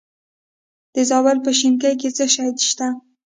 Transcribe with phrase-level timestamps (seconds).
[0.93, 2.87] د زابل په شنکۍ کې څه شی شته؟